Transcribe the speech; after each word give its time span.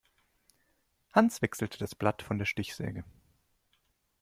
Hans 1.11 1.43
wechselte 1.43 1.77
das 1.77 1.93
Blatt 1.93 2.23
von 2.23 2.39
der 2.39 2.45
Stichsäge. 2.45 3.05